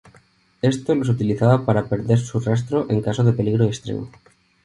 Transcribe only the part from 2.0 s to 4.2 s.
su rastro en caso de peligro extremo.